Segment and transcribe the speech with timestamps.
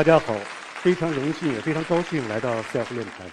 [0.00, 0.34] 大家好，
[0.76, 3.26] 非常荣幸也非常高兴来到 CF 论坛。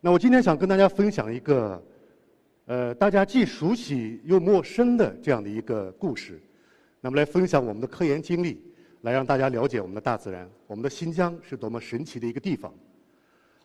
[0.00, 1.84] 那我今天想跟大家分享一个，
[2.66, 6.40] 呃，大家既熟悉又陌生的这样的一个故事。
[7.00, 8.62] 那么来分享我们的科研经历，
[9.00, 12.72] 来让大家了解我们的大自然，我们的新疆是多么神奇的一个地方。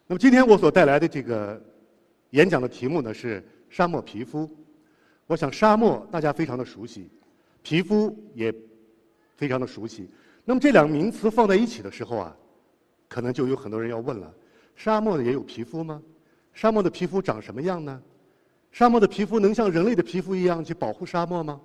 [0.07, 1.63] 那么今天我所带来的这个
[2.31, 4.49] 演讲的题目呢是沙漠皮肤。
[5.27, 7.11] 我想沙漠大家非常的熟悉，
[7.61, 8.51] 皮肤也
[9.35, 10.09] 非常的熟悉。
[10.49, 12.33] 那么这两个名词放在一起的时候啊，
[13.09, 14.33] 可能就有很多人要问了：
[14.77, 16.01] 沙漠也有皮肤吗？
[16.53, 18.01] 沙漠的皮肤长什么样呢？
[18.71, 21.59] 沙漠的皮肤能像人类的皮肤一样去保护沙漠吗？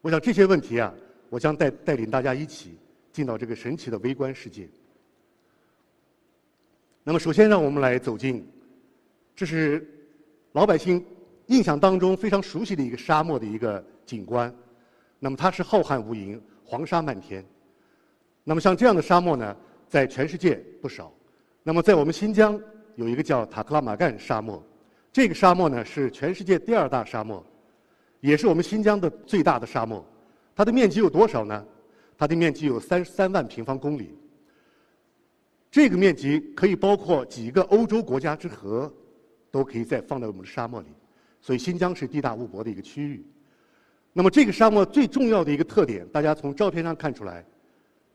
[0.00, 0.90] 我想这些问题啊，
[1.28, 2.78] 我将带带领大家一起
[3.12, 4.66] 进到这个神奇的微观世界。
[7.04, 8.42] 那么首先让我们来走进，
[9.36, 9.86] 这是
[10.52, 11.04] 老百姓
[11.48, 14.50] 印象当中非常熟悉的一个沙漠的一个景观。
[15.18, 17.44] 那么它是浩瀚无垠，黄沙漫天。
[18.48, 19.54] 那么像这样的沙漠呢，
[19.86, 21.12] 在全世界不少。
[21.62, 22.58] 那么在我们新疆
[22.94, 24.64] 有一个叫塔克拉玛干沙漠，
[25.12, 27.44] 这个沙漠呢是全世界第二大沙漠，
[28.20, 30.02] 也是我们新疆的最大的沙漠。
[30.56, 31.62] 它的面积有多少呢？
[32.16, 34.16] 它的面积有三十三万平方公里。
[35.70, 38.90] 这个面积可以包括几个欧洲国家之和，
[39.50, 40.88] 都可以再放在我们的沙漠里。
[41.42, 43.22] 所以新疆是地大物博的一个区域。
[44.14, 47.44] 那么这个沙漠最重要的一个特点，大家从照片上看出来。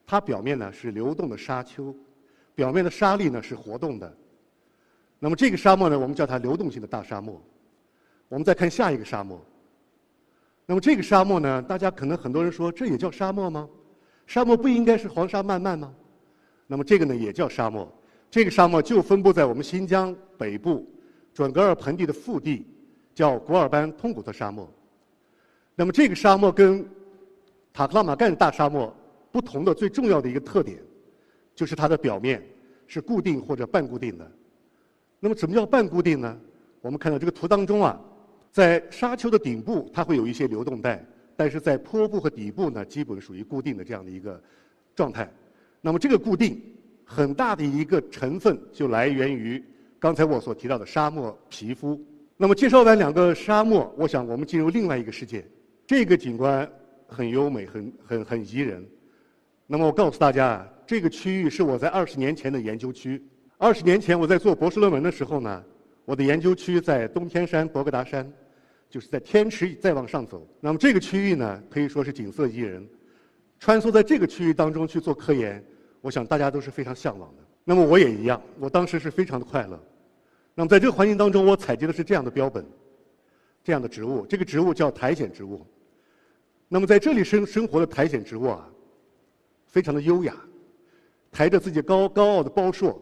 [0.06, 1.96] 它表面呢是流动的沙丘，
[2.54, 4.18] 表面的沙粒呢是活动的。
[5.20, 7.42] 那么这个沙漠呢，我们叫它流动性的大沙漠。
[8.28, 9.40] 我们再看下一个沙漠。
[10.66, 13.68] 那么这个沙漠呢，大家可能很多人说，这也叫沙漠吗？
[14.28, 15.94] 沙漠不应该是黄沙漫漫吗？
[16.68, 17.90] 那么这个呢也叫沙漠。
[18.30, 20.86] 这个沙漠就分布在我们新疆北部
[21.34, 22.66] 准噶尔盆地的腹地，
[23.14, 24.70] 叫古尔班通古特沙漠。
[25.76, 26.86] 那么这个沙漠跟
[27.72, 28.94] 塔克拉玛干大沙漠。
[29.34, 30.78] 不同的最重要的一个特点，
[31.56, 32.40] 就是它的表面
[32.86, 34.32] 是固定或者半固定的。
[35.20, 36.38] 那么，什么叫半固定呢？
[36.82, 38.00] 我们看到这个图当中啊，
[38.52, 41.04] 在沙丘的顶部它会有一些流动带，
[41.36, 44.40] 但是在坡部和底部呢，基本属于固定的这样的一个
[44.96, 45.28] 状态。
[45.82, 46.62] 那么，这个固定
[47.04, 49.64] 很大的一个成分就来源于
[49.98, 52.00] 刚才我所提到的沙漠皮肤。
[52.38, 55.44] 那么，介绍完两个沙漠，我想我们进入另外一个世界。
[55.88, 56.72] 这个景观
[57.08, 58.86] 很优美，很很很宜人。
[59.74, 63.20] 那么我告诉大家啊，这个区域是我在二十年前的研究区。
[63.58, 65.64] 二十年前我在做博士论文的时候呢，
[66.06, 68.32] 我的研究区在东天山博格达山，
[68.88, 70.48] 就是在天池再往上走。
[70.60, 72.88] 那么这个区域呢，可以说是景色宜人。
[73.60, 75.60] 穿梭在这个区域当中去做科研，
[76.02, 77.42] 我想大家都是非常向往的。
[77.64, 79.84] 那么我也一样，我当时是非常的快乐。
[80.54, 82.64] 那么在这个环境当中，我采集的是这样的标本，
[83.64, 84.24] 这样的植物。
[84.28, 85.66] 这个植物叫苔藓植物。
[86.68, 88.70] 那么在这里生生活的苔藓植物啊。
[89.74, 90.36] 非常的优雅，
[91.32, 93.02] 抬着自己高高傲的包硕，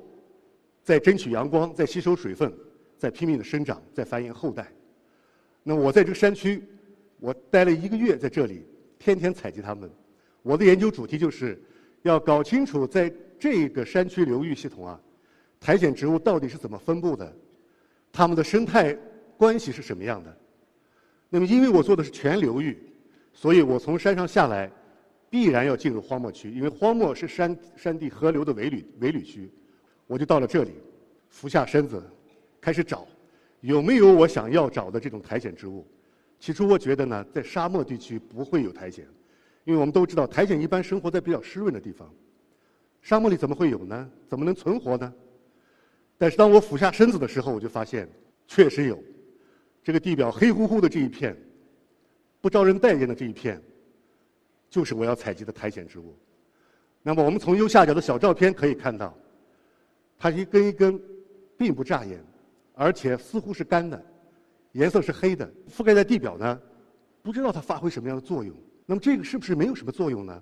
[0.82, 2.50] 在争取阳光，在吸收水分，
[2.98, 4.72] 在拼命的生长，在繁衍后代。
[5.64, 6.64] 那我在这个山区，
[7.20, 8.66] 我待了一个月在这里，
[8.98, 9.92] 天天采集它们。
[10.44, 11.62] 我的研究主题就是
[12.04, 14.98] 要搞清楚在这个山区流域系统啊，
[15.60, 17.36] 苔藓植物到底是怎么分布的，
[18.14, 18.98] 它们的生态
[19.36, 20.38] 关系是什么样的。
[21.28, 22.82] 那么因为我做的是全流域，
[23.34, 24.72] 所以我从山上下来。
[25.32, 29.50] 必然要进入荒漠区，因为荒漠是山山地河流的围旅围旅区。
[30.06, 30.74] 我就到了这里，
[31.30, 32.04] 俯下身子，
[32.60, 33.08] 开始找，
[33.62, 35.88] 有没有我想要找的这种苔藓植物。
[36.38, 39.06] 起初我觉得呢，在沙漠地区不会有苔藓，
[39.64, 42.14] 因为我们都知道苔藓一般生活在比较湿润的地方。
[43.02, 44.12] 沙漠里怎么会有呢？
[44.28, 45.14] 怎么能存活呢？
[46.18, 48.06] 但是当我俯下身子的时候，我就发现
[48.48, 49.02] 确实有。
[49.82, 51.36] 这个地表黑乎乎的这一片，
[52.42, 53.60] 不招人待见的这一片。
[54.72, 56.16] 就是我要采集的苔藓植物。
[57.04, 59.14] 那么我们从右下角的小照片可以看到，
[60.18, 61.00] 它一根一根，
[61.58, 62.24] 并不扎眼，
[62.74, 64.02] 而且似乎是干的，
[64.72, 66.60] 颜色是黑的，覆盖在地表呢，
[67.22, 68.56] 不知道它发挥什么样的作用。
[68.86, 70.42] 那么这个是不是没有什么作用呢？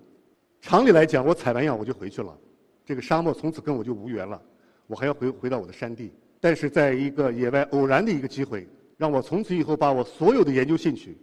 [0.60, 2.38] 常理来讲，我采完样我就回去了，
[2.84, 4.40] 这个沙漠从此跟我就无缘了，
[4.86, 6.12] 我还要回回到我的山地。
[6.38, 11.18] 但是在一个野外偶然的一个机会，让我从此以后把我所有的研究兴趣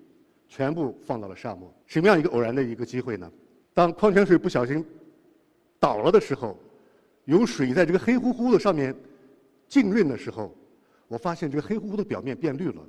[0.48, 1.74] 全部放到了沙漠。
[1.86, 3.32] 什么样一个偶然的一个机会呢？
[3.74, 4.84] 当矿泉水不小心
[5.80, 6.58] 倒了的时候，
[7.26, 8.96] 有水在这个黑乎乎的上面
[9.68, 10.56] 浸润的时候，
[11.08, 12.82] 我发现这个黑乎乎的表面变绿了，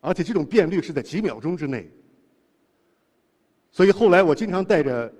[0.00, 1.88] 而且这种变绿是在几秒钟之内。
[3.70, 5.12] 所以后来我经常带着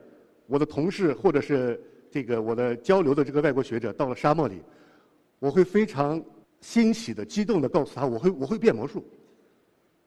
[0.47, 1.81] 我的同事或者是
[2.11, 4.61] 这个我的交流的这个外国学者到了沙漠里，
[5.39, 6.21] 我会非常
[6.61, 9.05] 欣喜的、激动的告诉他，我会我会变魔术。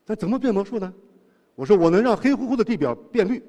[0.06, 0.94] 那怎么变魔术呢？
[1.56, 3.42] 我说我能让黑乎乎的地表变绿。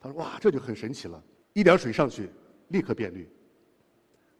[0.00, 1.22] 他说哇，这就很神奇了，
[1.52, 2.30] 一点水上去，
[2.68, 3.28] 立刻变绿。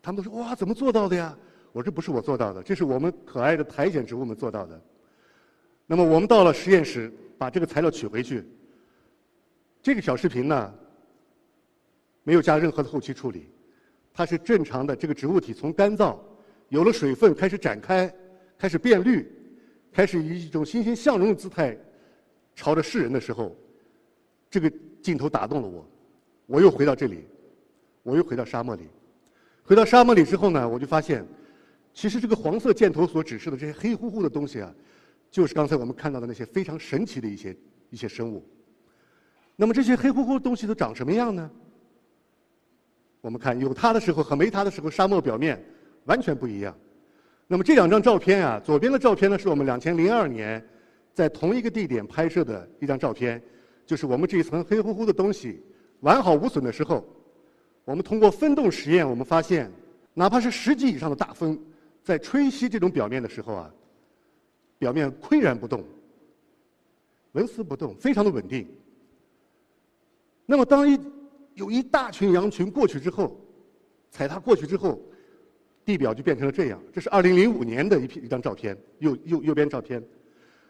[0.00, 1.36] 他们都说哇，怎么做到的呀？
[1.72, 4.80] 我说不是我做到的，这是我们可爱的苔藓植物们做到的。
[5.86, 8.44] 那么我们到了实验室，把这个材料取回去。
[9.82, 10.74] 这个小视频呢，
[12.22, 13.50] 没有加任何的后期处理，
[14.12, 14.96] 它是正常的。
[14.96, 16.18] 这个植物体从干燥，
[16.68, 18.12] 有了水分开始展开，
[18.56, 19.30] 开始变绿，
[19.92, 21.76] 开始以一种欣欣向荣的姿态
[22.54, 23.56] 朝着世人的时候，
[24.50, 25.86] 这个镜头打动了我。
[26.46, 27.24] 我又回到这里，
[28.02, 28.88] 我又回到沙漠里。
[29.62, 31.26] 回到沙漠里之后呢，我就发现，
[31.92, 34.74] 其实这个黄色箭头所指示的这些黑乎乎的东西啊，
[35.30, 37.54] 就是刚才我们看到的那些非常神奇的一些
[37.90, 38.42] 一些生物。
[39.56, 41.50] 那么这些黑乎乎的东西都长什么样呢？
[43.20, 45.62] 我们看有它的时候和没它的时候，沙漠表面
[46.04, 46.74] 完全不一样。
[47.50, 50.62] 那么这两张照片啊，左边的照片呢是我们两千零二年
[51.14, 53.42] 在同一个地点拍摄的一张照片，
[53.86, 55.60] 就是我们这一层黑乎乎的东西
[56.00, 57.02] 完好无损的时候，
[57.86, 59.72] 我们通过风洞实验，我们发现，
[60.12, 61.58] 哪怕是十级以上的大风，
[62.04, 63.74] 在吹袭这种表面的时候啊，
[64.78, 65.82] 表面岿然不动，
[67.32, 68.68] 纹丝不动，非常的稳定。
[70.44, 71.00] 那么，当一
[71.54, 73.40] 有一大群羊群过去之后，
[74.10, 75.00] 踩踏过去之后，
[75.88, 76.78] 地表就变成了这样。
[76.92, 80.04] 这是二零零五年的一批一张照片，右右右边照片。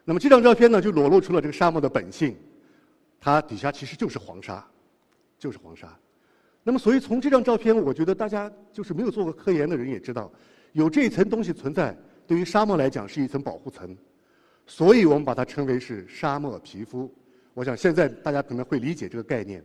[0.04, 2.36] 那么这张照片呢，就裸露出了这个沙漠的本性，
[3.18, 4.64] 它底下其实就是黄沙，
[5.36, 5.92] 就是黄沙。
[6.62, 10.30] 那么，所以从这张照片，我觉得大家就是没有做过科研的人也知道，
[10.70, 13.96] 有这一层东西存在，对于沙漠来讲是一层保护层，
[14.66, 17.12] 所以我们把它称为是沙漠皮肤。
[17.54, 19.60] 我想现在大家可能会理解这个概念。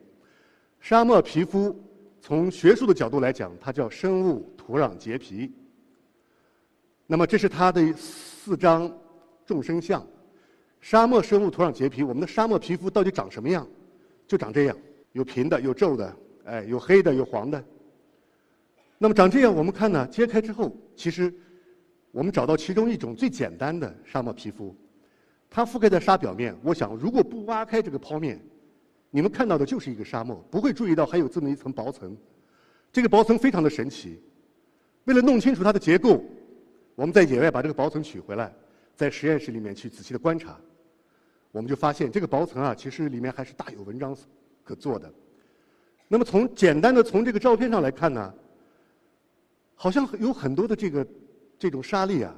[0.79, 1.79] 沙漠皮肤
[2.23, 5.51] 从学术的角度来讲，它叫生物土壤结皮。
[7.05, 8.89] 那么这是它的四张
[9.45, 10.01] 众生相。
[10.79, 13.67] 沙漠生物土壤结皮，我们的沙漠皮肤到底长什么样？
[14.25, 14.77] 就长这样，
[15.11, 16.15] 有平的，有皱的，
[16.45, 17.61] 哎，有黑的，有黄的。
[18.97, 21.33] 那么长这样，我们看呢，揭开之后，其实
[22.11, 24.73] 我们找到其中一种最简单的沙漠皮肤。
[25.49, 28.41] 它覆盖在沙表面，我想如果不挖开这个剖面，
[29.15, 32.17] 你们看到的就是一个沙漠，不会注意到还有这么一层薄层。
[32.91, 34.19] 这个薄层非常的神奇。
[35.03, 36.19] 为了弄清楚它的结构，
[36.95, 38.51] 我们在野外把这个薄层取回来，
[38.95, 40.59] 在实验室里面去仔细的观察，
[41.51, 44.17] 我们就发现这个薄层啊，其实里面还是大有文章
[44.63, 45.13] 可做的。
[46.07, 48.33] 那么从简单的从这个照片上来看呢，
[49.75, 51.07] 好像有很多的这个
[51.59, 52.35] 这种沙粒啊，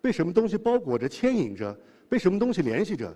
[0.00, 1.76] 被什么东西包裹着、牵引着。
[2.06, 3.12] 被什么东西联系着，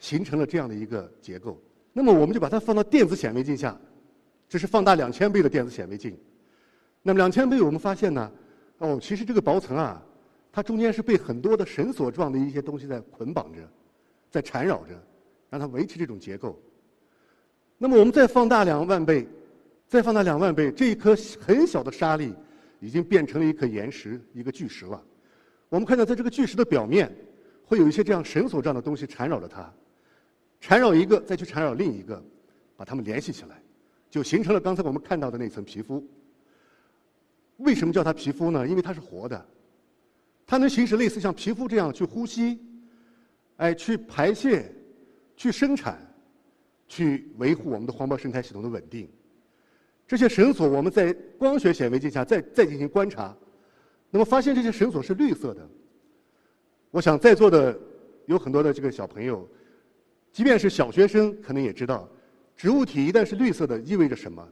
[0.00, 1.62] 形成了这样的一个结构。
[1.92, 3.78] 那么我们就把它放到电子显微镜下，
[4.48, 6.16] 这是放大两千倍的电子显微镜。
[7.02, 8.32] 那么两千倍，我们发现呢，
[8.78, 10.02] 哦，其实这个薄层啊，
[10.50, 13.60] 它中间是被很多的绳索状的一些东西在捆绑着，
[14.30, 14.90] 在缠绕着，
[15.50, 16.58] 让它维持这种结构。
[17.78, 19.28] 那么我们再放大两万倍，
[19.86, 22.32] 再放大两万倍，这一颗很小的沙粒
[22.80, 25.02] 已经变成了一颗岩石，一个巨石了。
[25.68, 27.14] 我们看到在这个巨石的表面。
[27.64, 29.72] 会有一些这样绳索状的东西缠绕着它，
[30.62, 32.22] 缠绕一个再去缠绕另一个，
[32.76, 33.60] 把它们联系起来，
[34.08, 36.02] 就形成了刚才我们看到的那层皮肤。
[37.56, 38.66] 为什么叫它皮肤呢？
[38.66, 39.44] 因为它是活的，
[40.46, 42.60] 它能行使类似像皮肤这样去呼吸，
[43.56, 44.72] 哎，去排泄，
[45.36, 45.98] 去生产，
[46.86, 49.10] 去维护我们的黄胞生态系统的稳定。
[50.06, 53.36] 这些绳索我们在光学显微镜下再再进行观察，
[54.10, 55.68] 那么发现这些绳索是绿色的。
[56.92, 57.76] 我想在座的
[58.26, 59.48] 有很多的这个小朋友，
[60.32, 62.08] 即便是小学生，可能也知道，
[62.56, 64.48] 植物体一旦是绿色的，意味着什么？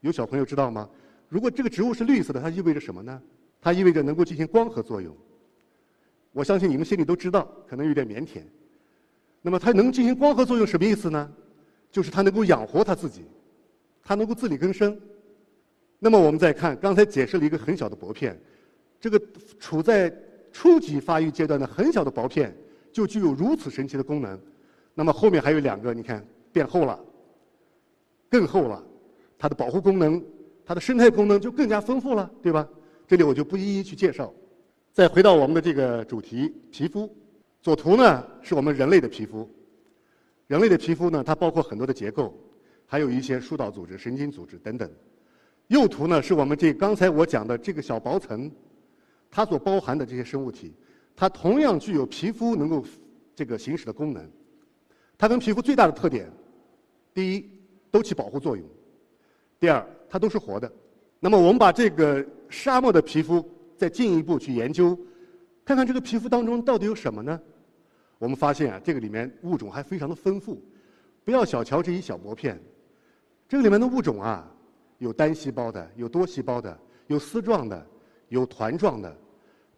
[0.00, 0.88] 有小朋友知道吗？
[1.28, 3.20] 如果这个植物是绿色的，它意味着什么呢？
[3.60, 5.14] 它意味着能够进行光合作用。
[6.32, 8.40] 我相信你们心里都知道，可能有点腼腆。
[9.42, 11.32] 那么它能进行光合作用什么意思呢？
[11.90, 13.24] 就是它能够养活它自己，
[14.02, 14.96] 它能够自力更生。
[15.98, 18.40] 那么我们再看，刚才解释了一个很小的薄片，
[19.00, 19.20] 这个
[19.58, 20.12] 处在。
[20.52, 22.52] 初级发育阶段的很小的薄片，
[22.92, 24.38] 就具有如此神奇的功能。
[24.94, 26.98] 那么后面还有两个，你看变厚了，
[28.28, 28.84] 更厚了，
[29.38, 30.22] 它的保护功能、
[30.64, 32.68] 它的生态功能就更加丰富了，对吧？
[33.06, 34.32] 这里我就不一一去介绍。
[34.92, 37.10] 再回到我们的这个主题，皮肤。
[37.62, 39.48] 左图呢是我们人类的皮肤，
[40.46, 42.34] 人类的皮肤呢它包括很多的结构，
[42.86, 44.90] 还有一些疏导组织、神经组织等等。
[45.68, 48.50] 右图呢是我们这刚才我讲的这个小薄层，
[49.30, 50.72] 它所包含的这些生物体，
[51.14, 52.84] 它同样具有皮肤能够
[53.34, 54.30] 这个行使的功能。
[55.18, 56.30] 它跟皮肤最大的特点，
[57.12, 57.50] 第一
[57.90, 58.64] 都起保护作用，
[59.58, 60.70] 第二它都是活的。
[61.18, 64.98] 那么我们把这个沙漠的皮肤再进一步去研究，
[65.64, 67.38] 看看这个皮肤当中到底有什么呢？
[68.18, 70.62] 我们发现啊，这个里面物种还非常的丰富，
[71.24, 72.58] 不要小瞧这一小薄片，
[73.48, 74.50] 这个里面的物种啊，
[74.98, 77.86] 有单细胞的，有多细胞的，有丝状的，
[78.28, 79.14] 有团状的，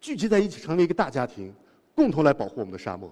[0.02, 1.54] 聚集在一起成为一个大家庭，
[1.94, 3.11] 共同来保护我们的沙漠。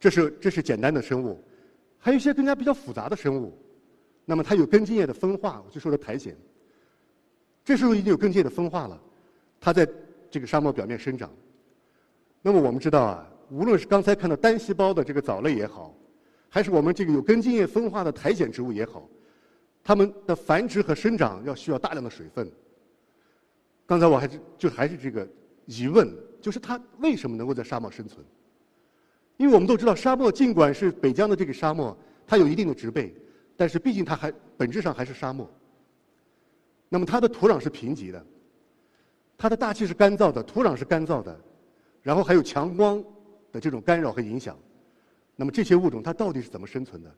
[0.00, 1.40] 这是这是简单的生物，
[1.98, 3.56] 还有一些更加比较复杂的生物，
[4.24, 6.34] 那么它有根茎叶的分化，我就说的苔藓。
[7.62, 9.00] 这时候已经有根茎叶的分化了，
[9.60, 9.86] 它在
[10.30, 11.30] 这个沙漠表面生长。
[12.40, 13.28] 那么我们知道啊。
[13.50, 15.94] 无论是刚才看到单细胞的这个藻类也好，
[16.48, 19.06] 还是我们这个有根茎叶分化的苔藓植物也好，
[19.84, 22.50] 它们的繁殖和生长要需要大量的水分。
[23.84, 25.28] 刚才我还是就还是这个
[25.66, 28.24] 疑问，就是它为什么能够在沙漠生存？
[29.36, 33.14] 因为我们都知道，沙漠尽管是北疆的这个沙漠，它有一定的植被，
[33.56, 35.50] 但是毕竟它还本质上还是沙漠。
[36.88, 38.24] 那么它的土壤是贫瘠的，
[39.38, 41.40] 它的大气是干燥的，土壤是干燥的，
[42.02, 43.02] 然后还有强光。
[43.52, 44.58] 的这种干扰和影响，
[45.36, 47.14] 那么这些物种它到底是怎么生存的？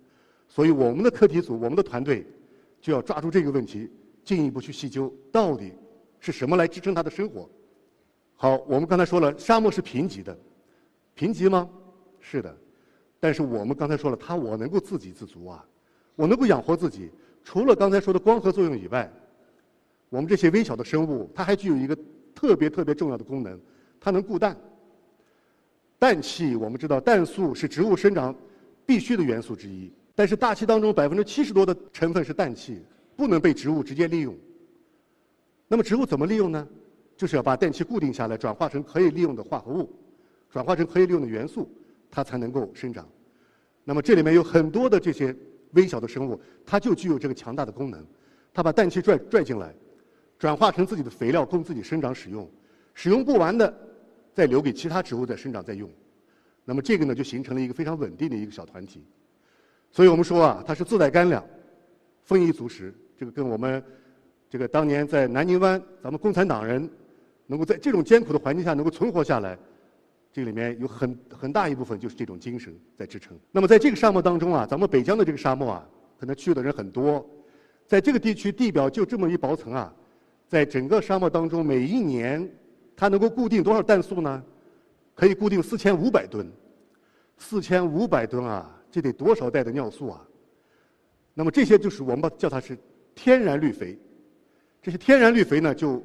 [0.48, 2.26] 所以我们的课题组，我们的团队
[2.80, 3.88] 就要抓住这个问题，
[4.24, 5.72] 进一步去细究，到底
[6.18, 7.48] 是什么来支撑它的生活？
[8.36, 10.36] 好，我们刚才说了，沙漠是贫瘠的，
[11.14, 11.68] 贫瘠吗？
[12.20, 12.54] 是的，
[13.20, 15.64] 但是我们刚才说了，它我能够自给自足啊，
[16.16, 17.10] 我能够养活自己。
[17.42, 19.10] 除了刚才说的光合作用以外，
[20.08, 21.96] 我们这些微小的生物，它还具有一个
[22.34, 23.58] 特别特别重要的功能，
[24.00, 24.56] 它能固氮。
[25.98, 28.34] 氮气，我们知道氮素是植物生长
[28.84, 32.82] 必须的元素之一，但是大气当中百分之七十多的成分是氮气，
[33.16, 34.34] 不能被植物直接利用。
[35.68, 36.66] 那么植物怎么利用呢？
[37.16, 39.90] 就是要把氮气固定下来，转化成可以利用的化合物，
[40.50, 41.70] 转化成可以利用的元素，
[42.10, 43.08] 它才能够生长。
[43.84, 45.34] 那么这里面有很多的这些
[45.72, 48.04] 微小的生物，它就具有这个强大的功能，
[48.52, 49.74] 它把氮气拽拽进来，
[50.38, 52.48] 转化成自己的肥料供自己生长使用，
[52.94, 53.72] 使用不完的。
[54.36, 55.88] 再留给其他植物在生长再用，
[56.64, 59.00] 那么这个呢就形成了一个非常稳定的一个小团体。
[59.92, 61.40] 所以我们说啊，它是自带干粮，
[62.24, 62.92] 丰衣足食。
[63.16, 63.80] 这个跟我们
[64.50, 66.90] 这个当年在南泥湾，咱们共产党人
[67.46, 69.58] 能够在这种艰苦的环境下能够存活下来，
[70.32, 73.38] 这里面有很很大一部分就是这种精神在支撑。
[73.50, 77.24] 那么在这个沙漠当中啊，咱们北疆的这个沙漠啊，可能去的人很多，
[77.86, 79.94] 在这个地区地表就这么一薄层啊，
[80.48, 82.50] 在整个沙漠当中每一年。
[82.96, 84.40] 它能够固定多少氮素呢？
[85.16, 86.48] 可以固定四千五百吨，
[87.38, 90.24] 四千五百吨啊，这得多少袋的尿素啊？
[91.34, 92.78] 那么这些就是我们把叫它是
[93.12, 93.98] 天然绿肥。
[94.80, 96.00] 这些天然绿肥呢，就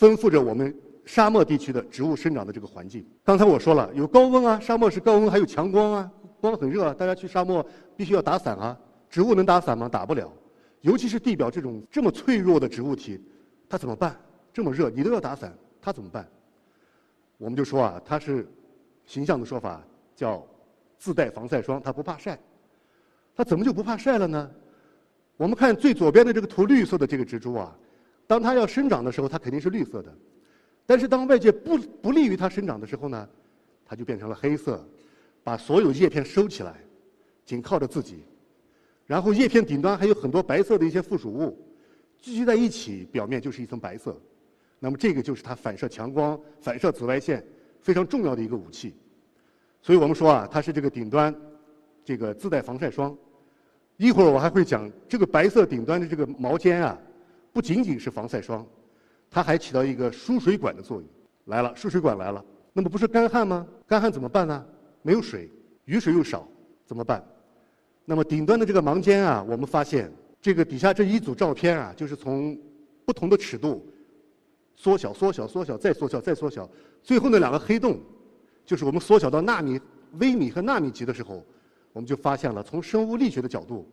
[0.00, 3.06] 丰富着我们沙漠地区的植物生长的这个环境。
[3.22, 7.62] 刚才我说了，有高温啊，沙漠是高温，还有强光啊，光很热啊，大家去沙漠
[7.98, 8.74] 必须要打伞啊。
[9.10, 9.90] 植物能打伞吗？
[9.90, 10.32] 打不了，
[10.80, 13.22] 尤其是地表这种这么脆弱的植物体，
[13.68, 14.18] 它怎么办？
[14.54, 15.54] 这么热，你都要打伞。
[15.82, 16.26] 它怎么办？
[17.36, 18.48] 我们就说啊，它是
[19.04, 19.82] 形象的说法，
[20.16, 20.42] 叫
[20.96, 22.38] 自带防晒霜，它不怕晒。
[23.36, 24.50] 它怎么就不怕晒了呢？
[25.36, 27.76] 我们看最左边的这个涂绿色的这个植株啊，
[28.30, 30.10] 当它要生长的时候，它肯定是绿色的；
[30.86, 33.28] 但是当外界不不利于它生长的时候呢，
[33.84, 34.88] 它就变成了黑色，
[35.42, 36.76] 把所有叶片收起来，
[37.44, 38.22] 紧靠着自己，
[39.04, 41.58] 然后叶片顶端还有很多白色的一些附属物
[42.20, 44.16] 聚集在一起，表面就是一层白色。
[44.78, 47.44] 那么这个就是它反射强光、反射紫外线
[47.80, 48.94] 非常重要的一个武器，
[49.82, 51.34] 所以我们说啊，它是这个顶端
[52.04, 53.12] 这个自带防晒霜。
[53.96, 56.96] 一会儿我还会讲这个白色顶端的这个毛尖啊，
[57.52, 58.66] 不仅仅是防晒霜，
[59.30, 61.06] 它还起到一个输水管的作用。
[61.46, 63.66] 来了，输水管来了，那么不是干旱吗？
[63.86, 64.64] 干旱怎么办呢？
[65.02, 65.50] 没有水，
[65.84, 66.46] 雨水又少，
[66.86, 67.24] 怎么办？
[68.04, 72.58] 那么顶端的这个芒尖啊，我们发现这个底下这一组照片啊，就是从
[73.04, 73.84] 不同的尺度。
[74.76, 76.68] 缩小，缩小，缩小，再缩小，再缩小，
[77.02, 78.00] 最后那两个黑洞，
[78.64, 79.78] 就是我们缩小到纳米、
[80.18, 81.44] 微米和纳米级的时候，
[81.92, 83.86] 我们就发现了，从生物力学的角度，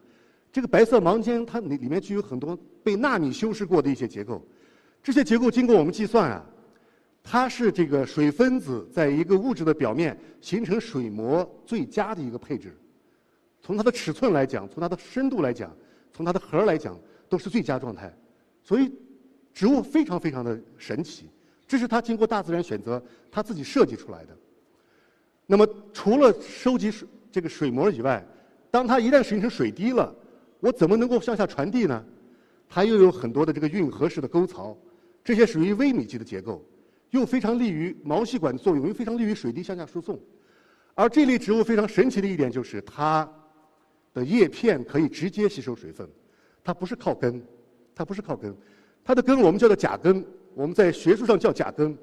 [0.52, 4.46] 这个白色芒尖它里里面具有很多被纳米修饰过的一些结构，
[5.04, 6.46] 这些结构经过我们计算啊，
[7.24, 12.76] 它是这个水分子在一个物质的表面形成水膜最佳的一个配置，
[13.62, 15.76] 从它的尺寸来讲，从它的深度来讲，
[16.14, 17.00] 从它的核来讲，
[17.30, 18.14] 都是最佳状态，
[18.64, 18.92] 所以。
[19.54, 21.28] 植物非常非常的神奇，
[21.68, 24.38] 这是它经过大自然选择，它自己设计出来的。
[25.48, 28.24] 那么，除了收集水这个水膜以外，
[28.70, 30.16] 当它一旦形成水滴了，
[30.60, 32.04] 我怎么能够向下传递呢？
[32.70, 34.78] 它又有很多的这个运河式的沟槽，
[35.24, 36.64] 这些属于微米级的结构，
[37.12, 40.20] 又非常利于毛细管的作用，又非常利于水滴向下输送。
[40.94, 43.32] 而这类植物非常神奇的一点就是它
[44.14, 46.10] 的叶片可以直接吸收水分，
[46.64, 47.42] 它不是靠根，
[47.96, 48.54] 它不是靠根，
[49.04, 51.96] 它的根我们叫做假根，我们在学术上叫假根，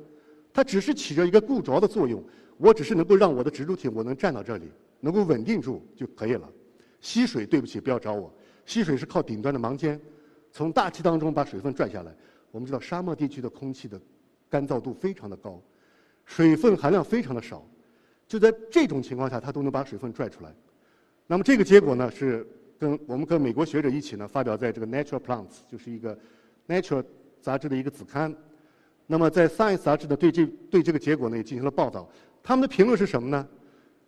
[0.52, 2.22] 它只是起着一个固着的作用，
[2.56, 4.70] 我只是能够让我的植株体我能站到这里，
[5.00, 6.48] 能够稳定住就可以了。
[7.00, 8.32] 吸水，对不起，不要找我，
[8.66, 10.00] 吸水是靠顶端的芒尖，
[10.52, 12.14] 从大气当中把水分拽下来。
[12.50, 14.00] 我们知道沙漠地区的空气的
[14.48, 15.60] 干燥度非常的高，
[16.24, 17.66] 水分含量非常的少。
[18.26, 20.54] 就在这种情况下，它都能把水分拽出来。
[21.26, 22.46] 那么这个结果呢，是
[22.78, 26.16] 跟我们跟美国学者一起呢，发表在这个《Nature Plants》，就是一个
[26.68, 27.02] 《Nature》
[27.40, 28.34] 杂志的一个子刊。
[29.06, 32.08] 那么在《Science》杂志呢，对这对这个结果呢，也进行了报道。
[32.42, 33.46] 他们的评论是什么呢？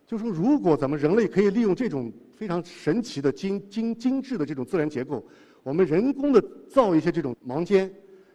[0.06, 5.24] 就说如果咱们人类可以利用这种非常神奇的精精精致的这种自然结构，
[5.62, 7.90] 我们人工的造一些这种芒尖，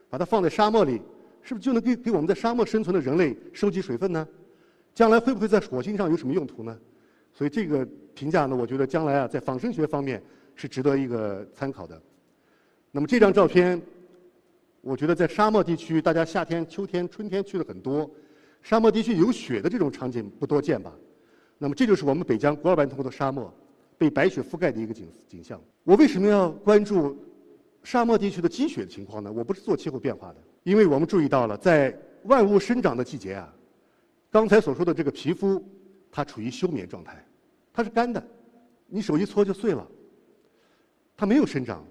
[0.10, 1.00] 把它放在沙漠里，
[1.42, 4.28] 是不是就能给给我们在沙漠生存的人类收集水分呢？
[4.94, 6.78] 将来会不会在火星上有什么用途呢？
[7.32, 10.22] 所以这个评价呢，我觉得将来啊，在仿生学方面
[10.56, 12.02] 是值得一个参考的。
[12.92, 13.82] 那么这张照片，
[14.82, 18.10] 我觉得在沙漠地区，大家夏天、秋天、春天去的很多，
[18.62, 20.92] 沙漠地区有雪的这种场景不多见吧？
[21.58, 23.54] 那么这就是我们北疆古尔班通的沙漠
[24.02, 25.62] 被白雪覆盖的一个景景象。
[25.84, 27.16] 我为什么要关注
[27.84, 29.32] 沙漠地区的积雪情况呢？
[29.32, 33.54] 我不是做气候变化的，因为我们注意到了，在万物生长的季节啊。
[34.32, 35.64] 刚才所说的这个皮肤，
[36.12, 37.24] 它处于休眠状态，
[37.72, 38.24] 它是干的，
[38.88, 39.88] 你手一搓就碎了。
[41.16, 41.86] 它没有生长，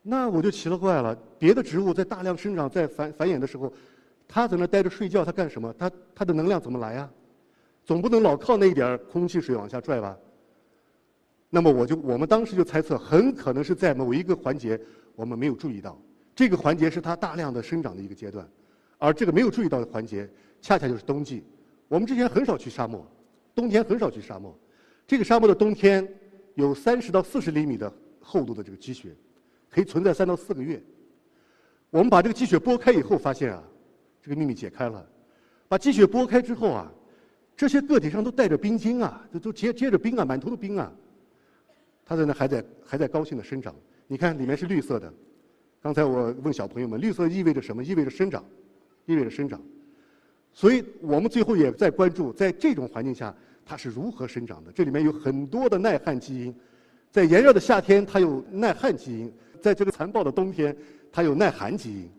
[0.00, 1.14] 那我就奇了怪了。
[1.38, 3.70] 别的植物在大量生长、在繁繁衍的时候，
[4.26, 5.74] 它在那待着睡觉，它干什么？
[5.78, 7.10] 它它的能量怎么来呀？
[7.84, 10.16] 总不能老靠那一点空气水往下拽吧？
[11.50, 14.78] 那么我就我们当时就猜测，很可能是在某一个环节
[15.14, 16.00] 我们没有注意到，
[16.34, 18.48] 这个环节是它大量的生长的一个阶段，
[18.98, 20.28] 而这个没有注意到的环节。
[20.60, 21.44] 恰恰就是冬季，
[21.86, 23.06] 我们之前很少去沙漠，
[23.54, 24.52] 冬天很少去沙漠。
[25.06, 26.06] 这个沙漠的冬天
[26.56, 29.14] 有三十到四十厘米的厚度的这个积雪，
[29.70, 30.82] 可以存在三到四个月。
[31.90, 33.62] 我们把这个积雪拨开以后，发现啊，
[34.20, 35.08] 这个秘密解开了。
[35.68, 36.92] 把积雪拨开之后啊，
[37.56, 40.92] 这些个体上都带着冰晶啊，都都结结着冰啊，满头的冰啊。
[42.08, 43.74] 它在那还在还在高兴的生长。
[44.06, 45.12] 你看里面是绿色的。
[45.82, 47.84] 刚才我问小朋友们，绿色意味着什么？
[47.84, 48.42] 意味着生长，
[49.04, 49.60] 意味着生长。
[50.54, 53.32] 所以我们最后也在关注，在这种环境下
[53.64, 54.72] 它是如何生长的。
[54.72, 56.54] 这里面有很多的耐旱基因，
[57.10, 60.74] 在炎热的夏天它有耐旱基因，在这个残暴的冬天
[61.12, 62.10] 它有耐寒基因。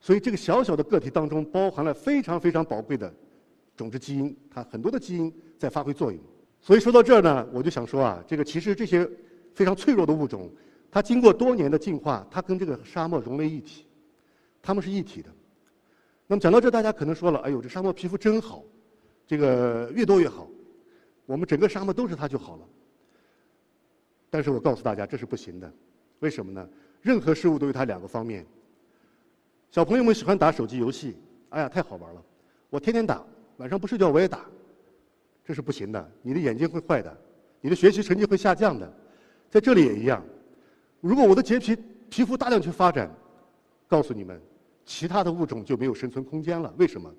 [0.00, 3.12] 所以这个小小的个体当中包含了非常非常宝贵的
[3.74, 6.20] 种子基因，它很多的基因在发挥作用。
[6.60, 9.08] 所以说到这儿呢，我就想说啊，这个其实这些
[9.54, 10.50] 非常脆弱的物种，
[10.90, 13.86] 它经过多年的进化，它跟这个沙漠融为一体，
[14.62, 15.28] 它们是一体的。
[16.26, 18.62] 那么讲到这，大家可能说了：“哎呦，这沙漠皮肤真好，
[19.26, 20.46] 这个越多越好，
[21.26, 22.62] 我们整个沙漠都是它就好了。”
[24.30, 25.72] 但是我告诉大家，这是不行的。
[26.20, 26.68] 为什么呢？
[27.02, 28.46] 任何事物都有它两个方面。
[29.70, 31.16] 小朋友们喜欢打手机游戏，
[31.48, 32.22] 哎呀，太好玩了！
[32.68, 33.24] 我天天打，
[33.56, 34.44] 晚上不睡觉我也打，
[35.44, 36.12] 这是不行的。
[36.22, 37.16] 你的眼睛会坏的，
[37.60, 38.92] 你的学习成绩会下降的。
[39.50, 40.24] 在这里也一样。
[41.00, 41.76] 如果我的洁皮
[42.08, 43.14] 皮肤大量去发展，
[43.86, 44.40] 告诉你们。
[44.86, 46.74] 其他的物种就没有生存空间了。
[46.76, 47.14] 为什么？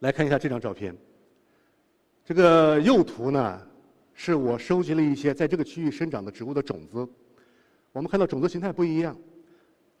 [0.00, 0.96] 来看一下这张照片。
[2.24, 3.60] 这个右图呢，
[4.14, 7.06] 是我收集了一些在这个区域生长的植物的种子。
[7.92, 9.16] 我们看到种子形态不一样，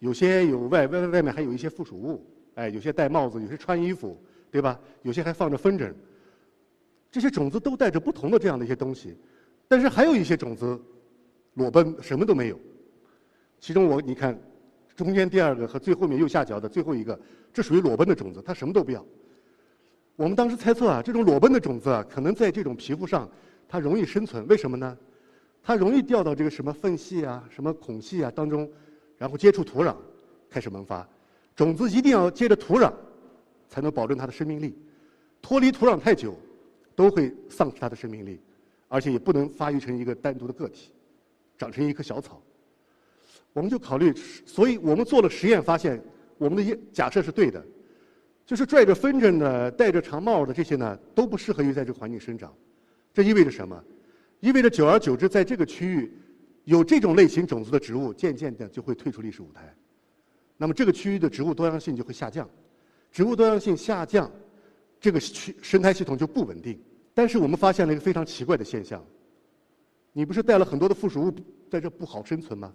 [0.00, 4.80] 有些有外外外面还有一些附属物，哎，有些戴帽子，有些穿衣服，对吧？
[5.02, 5.92] 有些还放着风筝。
[7.12, 9.16] 这些种子都带着不同的这样的一些东西，
[9.68, 10.80] 但是还有一些种子
[11.54, 12.60] 裸奔，什么都没有。
[13.58, 14.38] 其中我你看。
[14.96, 17.18] 中间第二个和最后面右下角的最后一个，
[17.52, 19.04] 这属于裸奔的种子，它什么都不要。
[20.14, 23.28] 我们当时猜测啊，这种裸奔的种子啊，可能在这种皮肤上，
[23.68, 24.46] 它容易生存。
[24.46, 24.96] 为什么呢？
[25.64, 28.70] 它容易掉到这个什么缝隙啊、什么孔隙啊当中，
[29.18, 29.96] 然后接触土壤，
[30.48, 31.04] 开始萌发。
[31.56, 32.92] 种子一定要接着土壤，
[33.68, 34.78] 才能保证它的生命力。
[35.42, 36.36] 脱离土壤太久，
[36.94, 38.40] 都会丧失它的生命力，
[38.86, 40.92] 而且也不能发育成一个单独的个体，
[41.56, 42.42] 长成一棵小草。
[43.52, 44.12] 我们就考虑，
[44.44, 46.02] 所以我们做了实验，发现
[46.38, 47.64] 我们的假设是对的，
[48.44, 52.52] 就是拽着风筝的、戴着长帽的这些呢，都不适合于在这个环境生长。
[53.12, 53.82] 这意味着什么？
[54.40, 56.12] 意味着久而久之，在这个区域
[56.64, 59.74] 有这种类型种子的植物，渐渐的就会退出历史舞台。
[60.56, 62.48] 那么这个区域的植物多样性就会下降，
[63.12, 64.30] 植物多样性下降，
[65.00, 66.78] 这个区生态系统就不稳定。
[67.14, 69.04] 但是我们发现了一个非常奇怪的现象，
[70.16, 71.32] 你不是带了很多的附属物
[71.68, 72.72] 在这不好生存吗？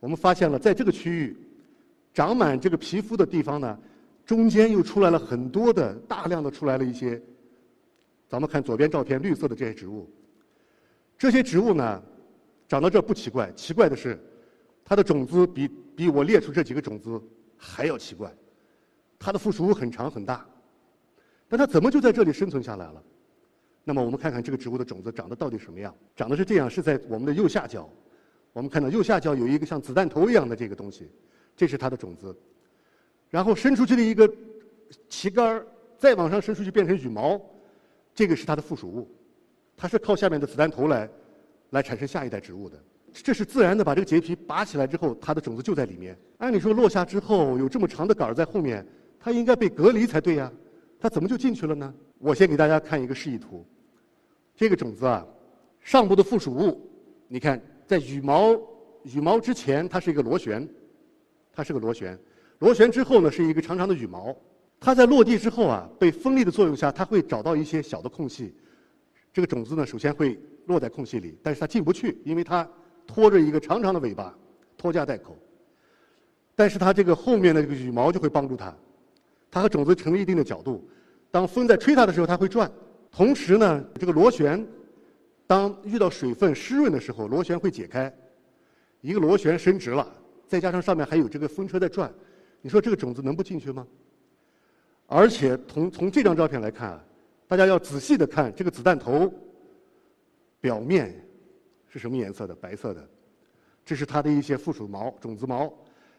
[0.00, 1.36] 我们发现了，在这个区域
[2.12, 3.78] 长满这个皮肤的地方呢，
[4.24, 7.20] 中间又出来了很多的大量的出来了一些，
[8.28, 10.10] 咱们看左边照片绿色的这些植物，
[11.18, 12.02] 这些植物呢
[12.66, 14.18] 长到这不奇怪，奇怪的是
[14.84, 17.20] 它的种子比比我列出这几个种子
[17.58, 18.34] 还要奇怪，
[19.18, 20.46] 它的附属物很长很大，
[21.46, 23.02] 但它怎么就在这里生存下来了？
[23.86, 25.94] 那么我们看看这个植物的种子长得到底什么样？
[26.16, 27.88] 长得是这样，是在我们的右下角。
[28.54, 31.10] 我们看到右下角有一个像子弹头一样的这个东西，
[31.54, 32.34] 这是它的种子。
[33.28, 34.32] 然后伸出去的一个
[35.08, 35.66] 旗杆儿，
[35.98, 37.40] 再往上伸出去变成羽毛，
[38.14, 39.06] 这个是它的附属物。
[39.76, 41.08] 它是靠下面的子弹头来
[41.70, 42.82] 来产生下一代植物的。
[43.12, 46.16] 这是自然的，把这个结皮拔起来之后，它的种子就在里面。
[46.38, 48.86] 按理说落下之后有这么长的杆儿在后面，
[49.20, 50.50] 它应该被隔离才对呀，
[50.98, 51.92] 它怎么就进去了呢？
[52.18, 53.66] 我先给大家看一个示意图。
[54.56, 55.26] 这个种子啊，
[55.80, 56.80] 上部的附属物，
[57.28, 57.60] 你看。
[57.86, 58.58] 在羽毛
[59.02, 60.66] 羽毛之前，它是一个螺旋，
[61.52, 62.18] 它是个螺旋。
[62.60, 64.34] 螺旋之后呢，是一个长长的羽毛。
[64.80, 68.54] 它在落地之后啊，被风力的作用下，它会找到一些小的空隙。
[69.34, 72.66] 这个种子呢，首先会落在空隙里，但是它进不去，因为它
[73.06, 74.34] 拖着一个长长的尾巴，
[74.78, 75.36] 拖家带口。
[76.56, 78.74] 但是它这个后面的这个羽毛就会帮助它，
[79.50, 80.82] 它和种子成了一定的角度。
[81.30, 82.72] 当风在吹它的时候，它会转。
[83.14, 84.66] 同时呢，这个螺旋。
[85.46, 88.10] 当遇到水分湿润的时候，螺旋会解开，
[89.02, 90.10] 一个螺旋伸直了，
[90.48, 92.10] 再加上上面还有这个风车在转，
[92.62, 93.86] 你说这个种子能不进去吗？
[95.06, 97.04] 而且从从这张照片来看啊，
[97.46, 99.30] 大家要仔细的看这个子弹头
[100.62, 101.14] 表面
[101.88, 102.54] 是什么颜色的？
[102.54, 103.06] 白色的，
[103.84, 105.70] 这是它的一些附属毛、种子毛，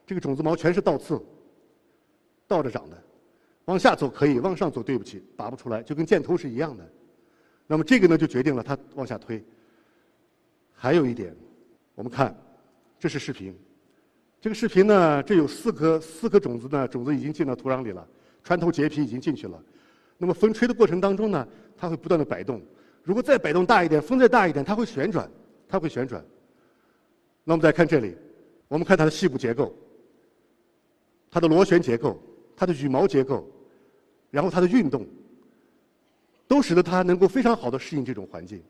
[0.06, 1.20] 这个种子毛全是倒刺，
[2.48, 3.04] 倒着长的，
[3.66, 6.88] 往下走可以，往上走对不起，拔不出来，就跟箭头是一样的。
[7.68, 9.44] 那么这个呢，就决定了它往下推。
[10.74, 11.36] 还有一点，
[11.96, 12.36] 我们看，
[13.00, 13.58] 这是视频。
[14.40, 18.08] 这个视频呢，这有四颗四颗种子呢，种子已经进到土壤里了，
[18.44, 19.60] 穿透结皮已经进去了。
[20.18, 22.62] 那么风吹的过程当中呢，它会不断的摆动。
[23.02, 25.28] 如果再摆动大一点，风再大一点，它会旋转，
[25.68, 26.24] 它会旋转。
[27.44, 28.16] 那我们再看这里，
[28.68, 29.76] 我们看它的细部结构，
[31.32, 32.22] 它的螺旋结构，
[32.56, 33.50] 它的羽毛结构，
[34.36, 35.08] 然后它的运动。
[36.48, 38.62] 都使得它能够非常好的适应这种环境，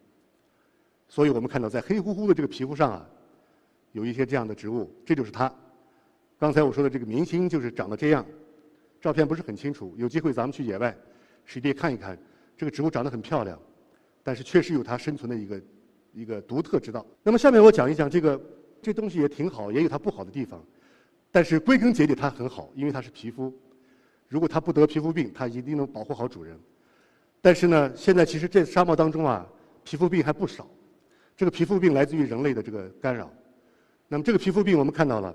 [1.10, 3.06] 所以我们看到在黑乎乎的这个皮肤上啊，
[3.91, 5.54] 有一些这样的植物，这就是它。
[6.39, 8.25] 刚才我说的这个明星就是长得这样，
[9.01, 10.95] 照片不是很清楚，有机会咱们去野外
[11.43, 12.17] 实地看一看，
[12.56, 13.60] 这个植物长得很漂亮，
[14.23, 15.62] 但是确实有它生存的一个
[16.13, 17.06] 一个独特之道。
[17.23, 18.41] 那么下面我讲一讲这个
[18.82, 20.63] 这东西也挺好，也有它不好的地方，
[21.30, 23.54] 但是归根结底它很好，因为它是皮肤，
[24.36, 26.60] 如果它不得皮肤病，它一定能保护好主人。
[27.39, 29.48] 但是呢，现在其实这沙漠当中啊，
[29.86, 30.67] 皮肤病还不少。
[31.38, 33.32] 这个皮肤病来自于人类的这个干扰。
[34.10, 35.34] 那么这个皮肤病我们看到了，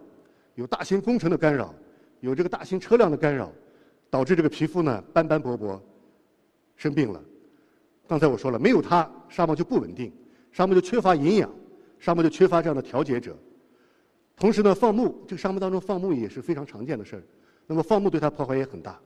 [0.55, 1.75] 有大型工程的干扰，
[2.21, 3.51] 有这个大型车辆的干扰，
[4.11, 5.83] 导致这个皮肤呢斑斑驳驳，
[6.77, 7.25] 生病了。
[8.07, 10.13] 刚才我说了，没有它，沙漠就不稳定，
[10.53, 11.51] 沙漠就缺乏营养，
[11.99, 13.35] 沙漠就缺乏这样的调节者。
[14.37, 17.23] 同时呢，放牧，这个沙漠当中放牧也是非常常见的事儿。
[17.71, 18.99] 那么放牧对它破坏也很大，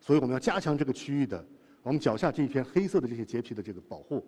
[0.00, 1.44] 所以我们要加强这个区域的。
[1.82, 4.24] 我们脚下这一片黑色的这些结皮的这个保护，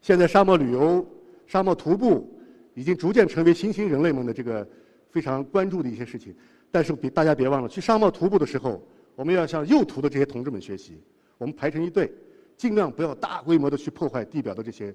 [0.00, 1.06] 现在沙漠旅游、
[1.46, 2.26] 沙漠徒步
[2.72, 4.66] 已经逐渐成为新兴人类们的这个
[5.10, 6.34] 非常关注的一些事情。
[6.70, 8.82] 但是别大家别忘了，去沙漠徒步的时候，
[9.14, 10.98] 我们要向右图的这些同志们学习。
[11.36, 12.10] 我们排成一队，
[12.56, 14.94] 尽量不要大规模的去破坏地表的这些，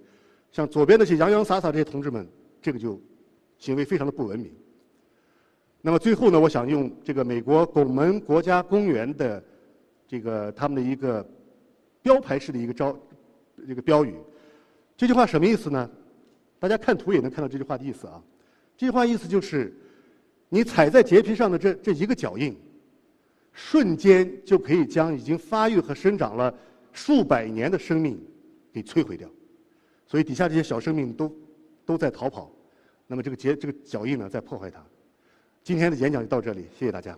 [0.51, 2.27] 像左边那些洋洋洒洒这些同志们，
[2.63, 2.99] 这个就
[3.59, 4.51] 行为非常的不文明。
[5.81, 9.43] 那么最后呢，我想用这个美国拱门国家公园的
[10.07, 11.25] 这个他们的一个。
[12.03, 12.99] 标牌式的一个招，
[13.67, 14.15] 这个标语，
[14.97, 15.87] 这句话什么意思呢？
[16.57, 18.19] 大家看图也能看到这句话的意思啊。
[18.75, 19.71] 这句话意思就是，
[20.49, 22.57] 你踩在结皮上的这这一个脚印，
[23.53, 26.51] 瞬间就可以将已经发育和生长了
[26.91, 28.19] 数百年的生命
[28.73, 29.29] 给摧毁掉。
[30.07, 31.31] 所以底下这些小生命都
[31.85, 32.51] 都在逃跑，
[33.05, 34.83] 那么这个结这个脚印呢在破坏它。
[35.63, 37.15] 今天的演讲就到这里，谢谢大家。